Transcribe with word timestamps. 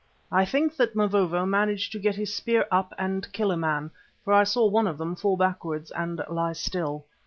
I 0.31 0.45
think 0.45 0.75
that 0.77 0.95
Mavovo 0.95 1.45
managed 1.45 1.91
to 1.91 1.99
get 1.99 2.15
his 2.15 2.33
spear 2.33 2.65
up 2.71 2.91
and 2.97 3.31
kill 3.33 3.51
a 3.51 3.55
man, 3.55 3.91
for 4.25 4.33
I 4.33 4.45
saw 4.45 4.65
one 4.65 4.87
of 4.87 4.97
them 4.97 5.15
fall 5.15 5.37
backwards 5.37 5.91
and 5.91 6.19
lie 6.27 6.53
still. 6.53 7.05